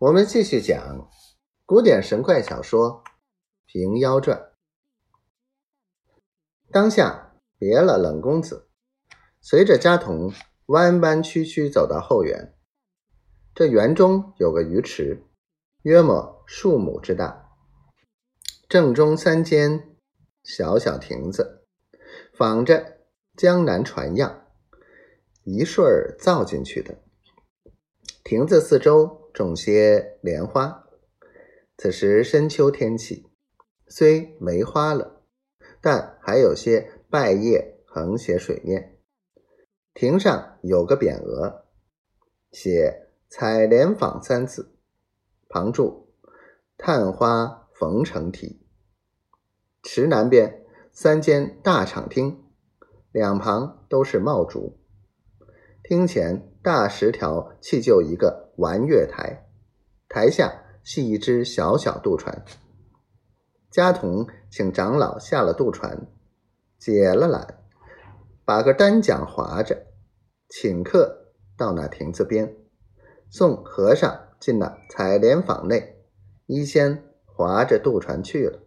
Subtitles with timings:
[0.00, 1.10] 我们继续讲
[1.66, 3.02] 古典神怪小说
[3.66, 4.38] 《平妖传》。
[6.70, 8.68] 当下别了冷公子，
[9.40, 10.32] 随着家童
[10.66, 12.54] 弯弯曲曲走到后园。
[13.56, 15.24] 这园中有个鱼池，
[15.82, 17.48] 约莫数亩之大，
[18.68, 19.96] 正中三间
[20.44, 21.66] 小小亭子，
[22.32, 22.98] 仿着
[23.36, 24.46] 江南船样，
[25.42, 27.02] 一顺儿造进去的。
[28.22, 30.84] 亭子四周种些莲花。
[31.76, 33.30] 此时深秋天气，
[33.86, 35.22] 虽没花了，
[35.80, 38.98] 但还有些败叶横斜水面。
[39.94, 41.66] 亭上有个匾额，
[42.50, 44.74] 写“采莲坊”三字，
[45.48, 46.08] 旁注
[46.76, 48.66] “探花逢成体”。
[49.84, 52.42] 池南边三间大敞厅，
[53.12, 54.80] 两旁都是茂竹。
[55.84, 59.46] 厅前大石条砌就一个玩月台，
[60.08, 62.44] 台下系一只小小渡船。
[63.70, 66.08] 家童请长老下了渡船，
[66.76, 67.54] 解了缆，
[68.44, 69.86] 把个单桨划着，
[70.48, 72.56] 请客到那亭子边，
[73.30, 76.02] 送和尚进了采莲坊内，
[76.46, 78.58] 一先划着渡船去了。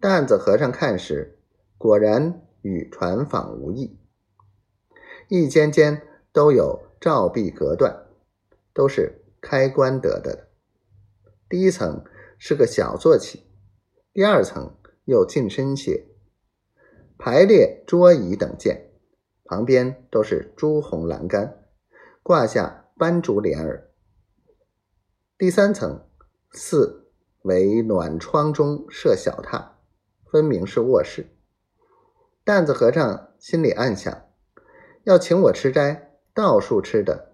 [0.00, 1.38] 担子和尚看时，
[1.76, 4.00] 果然与船舫无异。
[5.28, 6.00] 一间间
[6.32, 8.06] 都有照壁隔断，
[8.72, 10.48] 都是开关得的。
[11.48, 12.04] 第一层
[12.38, 13.46] 是个小坐起，
[14.12, 16.06] 第二层又近身些，
[17.18, 18.90] 排列桌椅等件，
[19.44, 21.64] 旁边都是朱红栏杆，
[22.22, 23.90] 挂下斑竹帘儿。
[25.36, 26.06] 第三层
[26.52, 27.10] 四
[27.42, 29.72] 为暖窗中设小榻，
[30.30, 31.26] 分明是卧室。
[32.44, 34.24] 担子和尚心里暗想。
[35.04, 37.31] 要请我吃斋，到处吃的，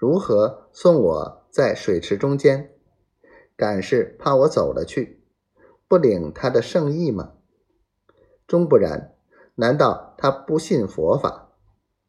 [0.00, 2.72] 如何送我在水池中间？
[3.54, 5.22] 敢是怕我走了去，
[5.86, 7.34] 不领他的圣意吗？
[8.46, 9.14] 终不然，
[9.56, 11.52] 难道他不信佛法，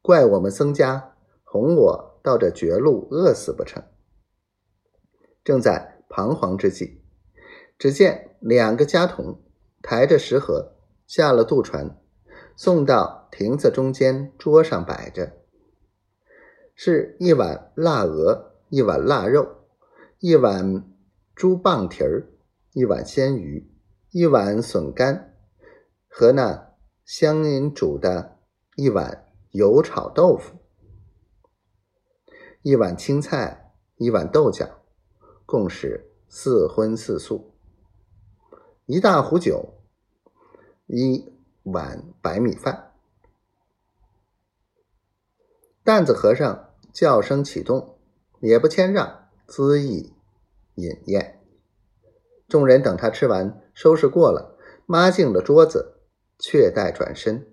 [0.01, 3.83] 怪我们僧家哄我到这绝路饿死不成？
[5.43, 7.01] 正在彷徨之际，
[7.77, 9.41] 只见两个家童
[9.81, 11.97] 抬着食盒下了渡船。
[12.55, 15.40] 送到亭子中间，桌上摆着，
[16.83, 19.67] 是一碗腊鹅，一碗腊肉，
[20.17, 20.83] 一碗
[21.35, 22.27] 猪棒蹄儿，
[22.73, 23.71] 一碗鲜鱼，
[24.09, 25.37] 一碗笋干，
[26.07, 26.73] 和那
[27.05, 28.39] 香银煮的
[28.75, 30.57] 一碗油炒豆腐，
[32.63, 34.67] 一碗青菜，一碗豆角，
[35.45, 37.53] 共是四荤四素，
[38.87, 39.75] 一大壶酒，
[40.87, 41.31] 一。
[41.61, 42.91] 碗白米饭，
[45.83, 47.97] 担子和尚叫声启动，
[48.39, 50.13] 也不谦让，恣意
[50.75, 51.39] 饮宴。
[52.47, 55.95] 众人等他吃完，收拾过了，抹净了桌子，
[56.39, 57.50] 却待转身。